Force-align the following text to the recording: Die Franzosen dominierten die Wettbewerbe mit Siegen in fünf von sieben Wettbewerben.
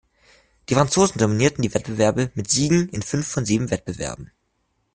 Die 0.67 0.73
Franzosen 0.73 1.19
dominierten 1.19 1.61
die 1.61 1.75
Wettbewerbe 1.75 2.31
mit 2.33 2.49
Siegen 2.49 2.89
in 2.89 3.03
fünf 3.03 3.27
von 3.27 3.45
sieben 3.45 3.69
Wettbewerben. 3.69 4.31